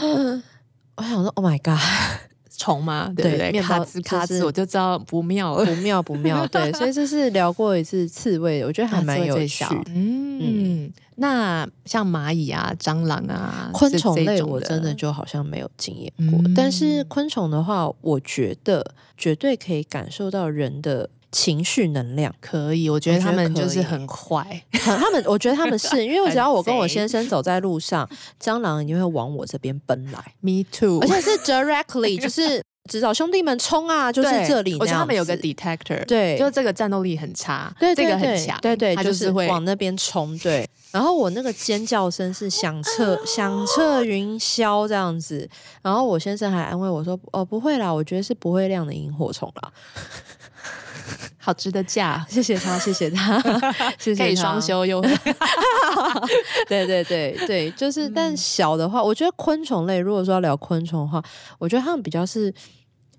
[0.96, 2.29] 我想说：“Oh my god！”
[2.60, 3.50] 虫嘛，对不对？
[3.52, 6.46] 面包咔吱咔吱，我就知道不妙了，不妙不妙。
[6.52, 9.64] 对，所以这是聊过一次刺猬，我觉得还蛮有趣。
[9.86, 16.38] 嗯嗯，那像蚂蚁啊、蟑螂啊，昆虫类我真的就好像没有经验过。
[16.54, 21.08] 但是昆虫的话，我觉得绝对可以感受到人的。
[21.32, 24.62] 情绪能量可以，我觉得他们就是很坏。
[24.72, 28.08] 他们，我觉得他们是因为只要我跟我先生走在路上，
[28.42, 30.18] 蟑螂一定会往我这边奔来。
[30.40, 34.74] Me too，而且是 directly，就是指导兄弟们冲啊， 就是这里。
[34.80, 40.36] 我觉得他们有个 detector，对，就这个战斗力很差，对，这个很强，对对，他就是会往那边冲。
[40.38, 45.48] 对，然后我那个尖叫声是响彻响彻云霄这样子，
[45.82, 49.72] 然后我先生还安慰我说：“哦，不会啦，我觉得是不会亮的萤火虫啦。”
[51.50, 53.40] 好值得嫁， 谢谢他，谢谢他，
[53.98, 54.24] 谢谢他。
[54.24, 55.00] 可以双休又，
[56.68, 58.08] 对对对对，就是。
[58.08, 61.22] 嗯、但小的话，我觉得昆虫类，如果说要聊昆虫的话，
[61.58, 62.54] 我觉得他们比较是，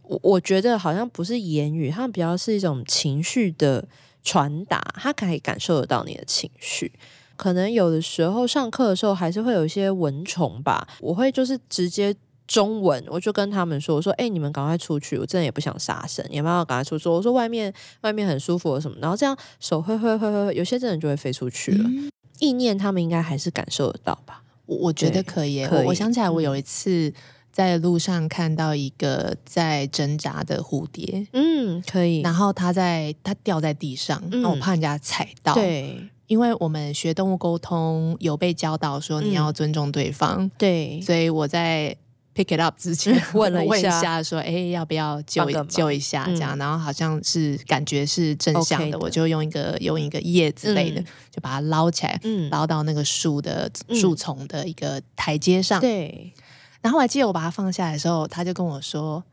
[0.04, 3.86] 我我觉得好像不是言语，他们比较是一种情绪的
[4.24, 6.94] 传达，他可以感受得到你的情绪。
[7.36, 12.16] 可能有的时候上课的时候，还是会有一些蚊虫吧，我会就是直接。
[12.52, 17.08] 中文，我就跟他们说：“我说，哎、欸，你们赶快出去，我真的也不想杀生，也不要赶快出去。
[17.08, 21.86] 我说外面外面很舒服什么，然后这样手挥挥挥挥，有些真的就会飞出去了。
[21.88, 24.44] 嗯、意念他们应该还是感受得到吧？
[24.66, 25.92] 我我觉得可以，可以我。
[25.92, 27.14] 我想起来，我有一次
[27.54, 32.20] 在路上看到一个在挣扎的蝴蝶，嗯，可以。
[32.20, 41.96] 然后它在它掉在地上，那、嗯、我怕人家踩到，对，因为我们学动物沟通有被教导说你要尊重对方，嗯、对，所以我在。
[42.34, 46.26] Pick it up 之前 问了一下，说：“哎，要不要救一救一下？
[46.28, 55.80] 这样，然后好像是感觉是正向的，我就用一个用一个叶子类的，就把它捞起来，捞到那个树的树丛的一个台阶上。
[55.82, 56.34] 对，
[56.82, 59.24] 然后我还记得我把它放下来的时候，他就跟我说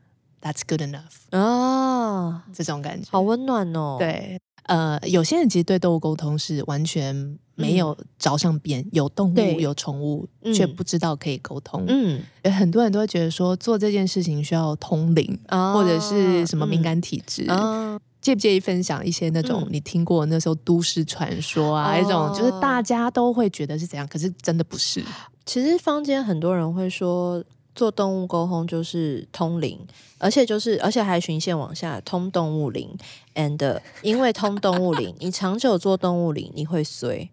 [0.41, 3.07] ：‘That's good enough。’哦，这种感觉。
[3.11, 3.97] 好温暖哦。
[3.99, 11.83] 对，呃，有些人其实对动物沟通是完全。”没有着上边，有动物有宠物，却不知道可以沟通。
[11.89, 17.43] 嗯，很多人都会觉得说做这件事情需要通灵，哦、或者是什么敏感体质。
[17.49, 21.97] 嗯哦、介不介意分享一些那种你听过那时候都市传说啊？
[21.97, 25.03] 嗯、一种就是大家都会觉得是怎样，可是真的不是。
[25.45, 27.43] 其实坊间很多人会说。
[27.79, 29.79] 做动物沟通就是通灵，
[30.17, 32.93] 而且就是而且还循线往下通动物灵
[33.35, 37.29] ，and 因为通动物灵， 你长久做动物灵，你会衰，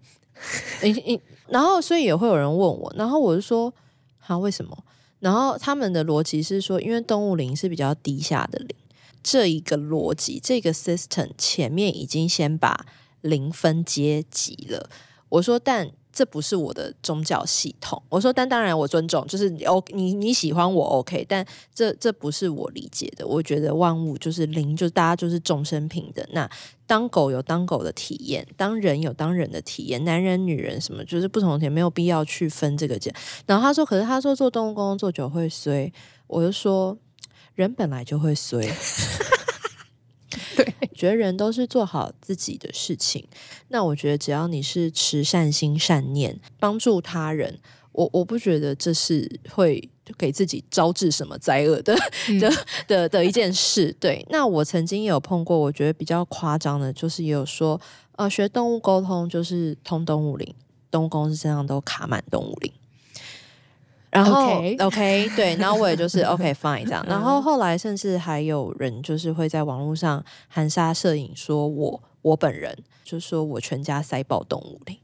[0.85, 3.75] 你你然后所以也会有人问我，然后我就说
[4.25, 4.79] 啊为什么？
[5.19, 8.77] 然后他们的逻辑是说，因为动物灵是比较低下的灵，
[9.25, 12.87] 这一个逻辑这个 system 前面已经先把
[13.21, 14.89] 灵分阶级了。
[15.31, 15.91] 我说但。
[16.17, 18.03] 这不是我的宗教系统。
[18.09, 23.27] 我说，但当然我尊重，就是你你你喜欢我 OK，但这这不是我理解的。
[23.27, 26.27] 我觉得万物就是灵，就大家就是众生平等。
[26.33, 26.51] 那
[26.87, 33.15] 当狗有当狗的体验，当人有当人的体验，男人女人什么就是不同的体验，没有必要去分这个界。
[33.45, 35.93] 然后他说，可是他说做动物工作久会衰，
[36.27, 36.97] 我就说
[37.55, 38.67] 人本来就会衰。
[40.57, 43.27] 对，觉得人都是做好自己的事情。
[43.69, 47.59] 那我觉得只要你是持善心、善念，帮助他人，
[47.93, 51.95] 我我不觉得这是会给自己招致什么灾厄的、
[52.29, 52.51] 嗯、的
[52.87, 53.95] 的的一件事。
[54.01, 57.81] 对，那我曾经也有碰过，我觉得比较夸张的，就是也有说，
[58.17, 60.55] 呃，学动物沟通就是通动物灵，
[60.91, 62.73] 动物公司身上都卡满动物灵。
[64.17, 74.97] 然后 OK, 对，然后我也就是 OK fine 这样，然后后来甚至还有人就是会在网络上含沙射影，说我我本人就说我全家塞爆动物灵。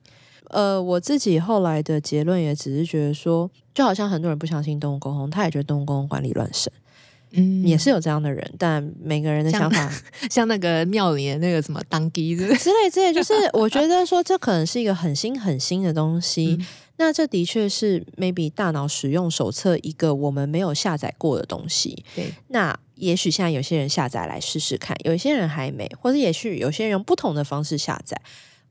[0.50, 6.70] 呃，我自己后来的结论也只是觉得说，就好像很多人不相信动物沟通，他也觉得动物沟通管理乱神，
[7.30, 9.92] 嗯，也是有这样的人，但每个人的想法像，
[10.30, 16.58] 像那个庙里的那个什么当机之类之类，就是我觉得说这可能是一个很新很新的东西。
[16.60, 16.66] 嗯
[16.96, 22.04] 那这的确是 maybe 大脑使用手册一个我们没有下载过的东西。
[22.14, 28.20] 对，那也许现在有些人下载来试试看，有些人还没，或者也许有些人用不同的方式下载。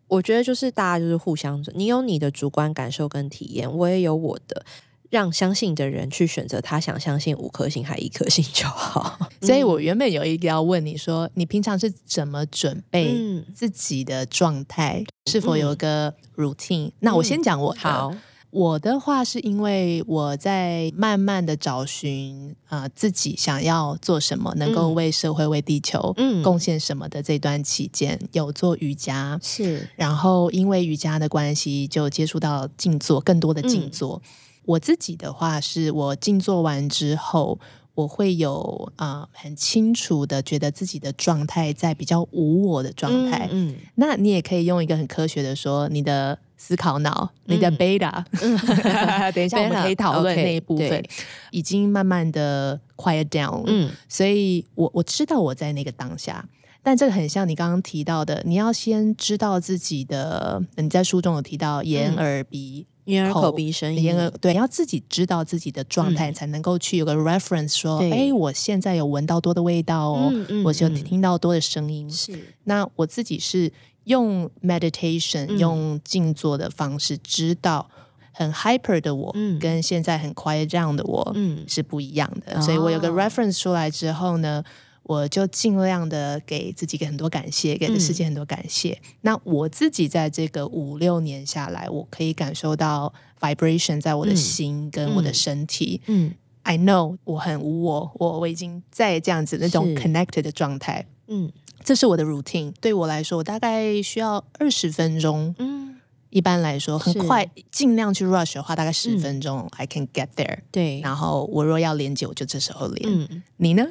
[0.07, 4.65] 我觉得就是大家就是互相，你有你的主观感受跟体验，我也有我的，
[5.11, 9.19] 让相信的人去选择他想相信五颗星还一颗星就好。
[9.43, 13.15] 所以我原本有一个要问你说，你平常是怎么准备
[13.53, 15.03] 自己的状态？
[15.05, 18.15] 嗯、是否有一个 routine？、嗯、那我先讲我好。
[18.51, 34.21] 我的话是因为我在慢慢的找寻啊、呃、自己想要做什么，能够为社会、为地球贡献什么的这段期间，嗯、有做瑜伽是，然后因为瑜伽的关系，就接触到静坐，更多的静坐。
[34.25, 34.27] 嗯、
[34.65, 37.59] 我自己的话是我静坐完之后，
[37.95, 43.49] 我会有啊、呃、很清楚的觉得自己的状态在比较无我的状态。
[43.51, 48.57] 嗯，嗯那你也可以用一个很科学的说，你的思考脑，你的 beta，、嗯、
[49.33, 51.05] 等一下我们 可以讨论那一部分，okay,
[51.49, 53.63] 已经慢慢的 quiet down。
[53.65, 56.47] 嗯，所以我我知道我在那个当下，
[56.83, 62.85] 但这个很像你刚刚提到的，你要先知道自己的，你在书中有提到眼耳鼻。
[63.11, 70.31] 嗯眼耳口鼻声音，对，你要自己知道自己的状态，才能够去有个 reference，说，哎、嗯，我现在有闻到多的味道哦，
[70.63, 72.09] 我就听到多的声音。
[72.09, 73.71] 是，那我自己是
[74.05, 77.89] 用 meditation，、嗯、用静坐的方式，知道
[78.31, 82.53] 很 hyper 的我，嗯、跟现在很 quiet down 的我，嗯，是不一样的。
[82.53, 84.63] 嗯、所以我有个 reference 出来之后呢。
[85.03, 88.91] 我就尽量的给自己给很多感谢，给这世界很多感谢。
[88.91, 96.01] 嗯、那我自己在这个五六年下来，我可以感受到 vibration 在我的心跟我的身体。
[96.05, 101.05] 嗯，嗯，I know 我很无我，我我已经在这样子那种 connected 的状态。
[101.27, 101.51] 嗯，
[101.83, 102.71] 这是我的 routine。
[102.79, 105.53] 对我来说，我大概需要二十分钟。
[105.57, 105.95] 嗯，
[106.29, 110.59] 一般来说很快，尽量去 rush 的话，大概十分钟、嗯、I can get there。
[110.71, 113.09] 对，然后我若要连接，我就这时候连。
[113.09, 113.85] 嗯，你呢？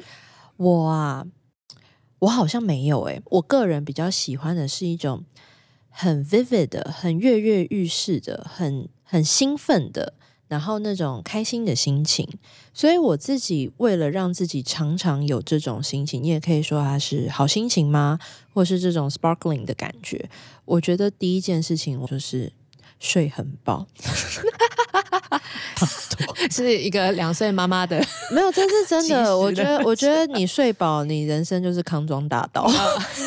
[0.61, 1.25] 我啊，
[2.19, 5.25] 我好像没有诶、我个人比较喜欢的是一种
[5.89, 10.13] 很 vivid 的、很跃跃欲试的、很很兴奋的，
[10.47, 12.27] 然后那种开心的心情。
[12.75, 18.19] 所以我自己为了让自己常常有这种心情，你也可以说它是好心情吗？
[18.53, 20.29] 或是这种 sparkling 的感觉？
[20.65, 22.53] 我觉得第一件事情我就是
[23.01, 23.85] 睡很饱。
[26.49, 27.97] 是一个两岁妈妈的，
[28.31, 29.35] 没有，这是真的。
[29.37, 32.69] 我觉得，我觉得你睡饱，你人生就是康庄大道。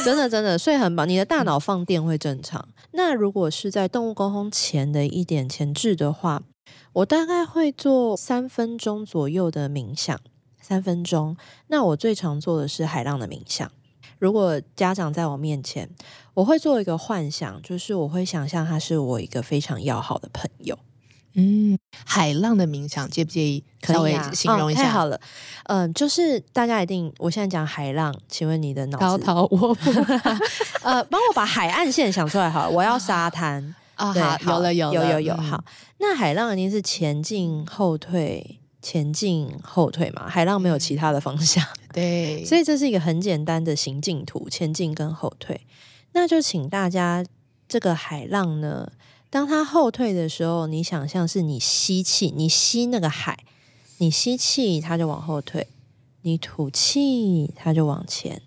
[0.05, 2.69] 真的，真的睡很饱，你的大脑放电会正常。
[2.93, 6.43] 那如果是在动物沟通前的一点前置的话，
[6.93, 10.19] 我大概会做三分钟左右的冥想，
[10.61, 11.37] 三分钟。
[11.69, 13.71] 那我最常做的是海浪的冥想。
[14.25, 15.87] 如果家长在我面前，
[16.33, 20.79] 我会做一个幻想，就是我会想象他是我一个非常要好的朋友。
[21.35, 24.85] 嗯，海浪的冥想，介不介意稍微形容一下？
[24.85, 25.21] 太好了，
[25.65, 29.05] 嗯，就是大家一定，我现在讲海浪，请问你的脑子？
[29.05, 29.91] 滔滔我不，
[30.83, 32.71] 呃，帮我把海岸线想出来好了。
[32.71, 34.11] 我要沙滩啊，
[34.43, 35.37] 好，有了，有，有，有，有。
[35.37, 35.63] 好，
[35.99, 40.29] 那海浪一定是前进后退，前进后退嘛？
[40.29, 45.63] 海浪没有其他的方向， 对，所以这是一个很简单的行进图，前进跟后退。
[46.13, 47.25] 那就请大家，
[47.67, 48.93] 这个海浪呢？
[49.31, 53.45] 当它后退的时候，你想象是你吸气，你吸那个海，
[53.97, 55.67] 你吸气它就往后退，
[56.21, 58.43] 你吐气它就往前，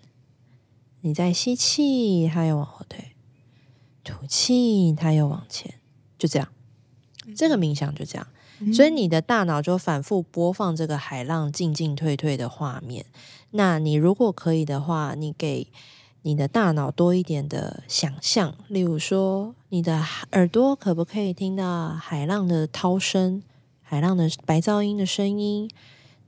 [1.00, 3.12] 你再吸气它又往后退，
[4.04, 5.74] 吐气它又往前，
[6.16, 6.48] 就这样，
[7.36, 8.26] 这个冥想就这样，
[8.72, 13.06] 所以你的大脑就反复播放这个海浪进进退退的画面。
[13.50, 15.68] 那你如果可以的话，你给。
[16.22, 23.40] 你的大脑多一点的想象，例如说，你的耳朵可不可以听到海浪的涛声、
[23.80, 25.70] 海浪的白噪音的声音？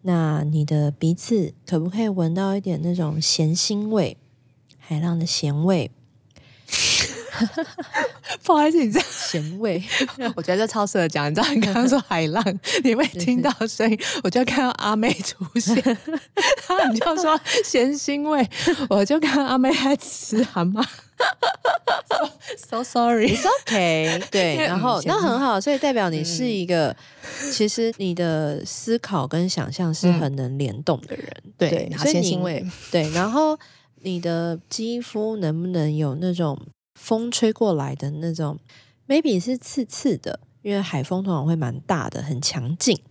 [0.03, 4.16] 那你的鼻子可不可以闻到一点那种咸腥味、
[4.78, 5.91] 海浪的咸味？
[8.45, 9.82] 不好意思，你这咸味，
[10.36, 11.30] 我觉得这超适合讲。
[11.30, 12.45] 你知道，你刚刚说海浪，
[12.84, 18.49] 你会听到声音，我就看到阿妹出现，然后你就说咸腥味，
[18.88, 20.84] 我就看到阿妹在吃蛤蟆。
[22.09, 24.22] so, so sorry，it's okay。
[24.30, 26.95] 对，然后那很好，所以代表你是一个，
[27.43, 31.26] 嗯、其实你的思考跟想象是很能联动的人。
[31.45, 32.64] 嗯、对，对咸腥味。
[32.91, 33.59] 对，然后
[34.03, 36.59] 你的肌肤能不能有那种？
[37.01, 38.59] 风吹过来的那种
[39.09, 43.03] ，maybe 是刺刺的，因为海风通常会蛮大的，很强劲。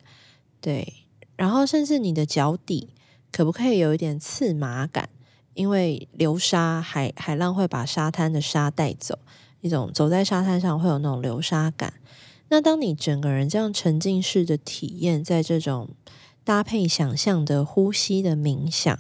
[0.62, 0.94] 对，
[1.36, 2.94] 然后甚至你的脚底
[3.32, 5.10] 可不可以有一点刺麻感？
[5.56, 9.18] 因为流沙海海浪会把沙滩的沙带走，
[9.60, 11.96] 一种走在沙滩上会有那种流沙感。
[12.50, 15.90] 那当你整个人这样沉浸式的体验，在这种
[16.44, 18.98] 搭配想象的呼吸的冥想，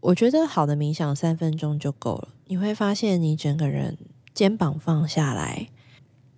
[0.00, 2.28] 我觉得好的冥想三分钟就够了。
[2.46, 3.96] 你会发现你整个人。
[4.40, 5.68] 肩膀放下来，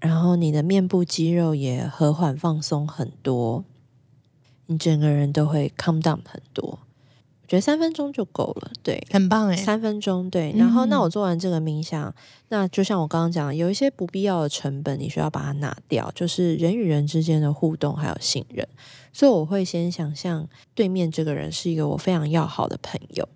[0.01, 3.65] 然后你的面部肌肉也和缓放松很多，
[4.67, 6.81] 你整个人都会 calm down 很多。
[7.43, 9.57] 我觉得三分钟就够了，对，很棒诶。
[9.57, 10.53] 三分钟对。
[10.57, 12.15] 然后，那我做完这个冥想，嗯、
[12.49, 18.67] 那就像我刚刚讲，有一些不必要的成本，你需要把它拿掉，就是人与人之间的互动还有信任。
[19.13, 23.29] 所以我会先想象对面这个人是一个我非常要好的朋友。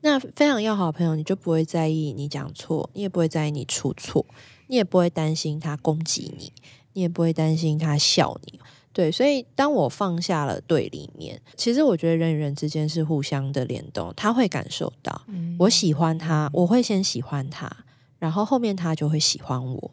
[0.00, 4.24] 那非常要好的朋友，你就不会在意你讲错，你也不会在意你出错，
[4.68, 6.52] 你也不会担心他攻击你，
[6.92, 8.60] 你也不会担心他笑你。
[8.92, 15.22] 对，所以当我放下了对立面，其实我觉得人与人之间是互相的联动，他会感受到，
[15.58, 17.70] 我喜欢他，我会先喜欢他，
[18.18, 19.90] 然后后面他就会喜欢我。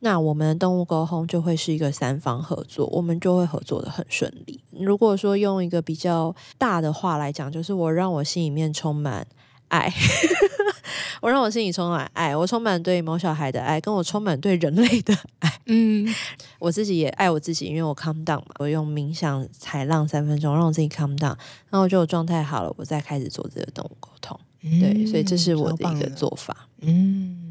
[0.00, 4.60] 那我们的动物沟通就会是一个三方合作，我们就会合作的很顺利。
[4.70, 9.26] 如果说用一个比较大的话来讲，就是我让我心里面充满
[9.74, 9.92] 爱，
[11.20, 15.52] 我让我心里充满爱，我充满对某小孩的爱，跟我充满对人类的爱。
[15.66, 16.06] 嗯，
[16.60, 21.34] 我自己也爱我自己，因为我 calm down 嘛，我用冥想踩浪三分钟，让我自己 calm down，
[21.70, 24.38] 然后我觉得我状态好了，我再开始做这个动物沟通。
[24.62, 26.68] 对，所以这是我的一个做法。
[26.80, 27.43] 嗯。